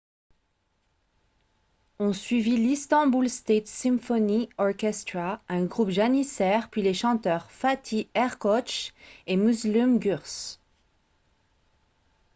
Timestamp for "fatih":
7.51-8.09